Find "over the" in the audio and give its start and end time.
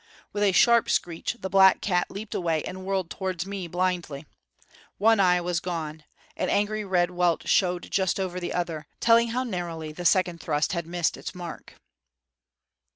8.19-8.51